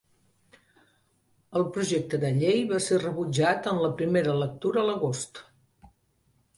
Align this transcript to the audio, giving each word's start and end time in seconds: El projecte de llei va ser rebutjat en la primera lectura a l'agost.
El 1.59 1.65
projecte 1.75 2.21
de 2.25 2.33
llei 2.39 2.65
va 2.73 2.81
ser 2.87 2.99
rebutjat 3.05 3.71
en 3.75 3.85
la 3.87 3.93
primera 4.03 4.37
lectura 4.43 4.83
a 4.85 4.91
l'agost. 4.93 5.49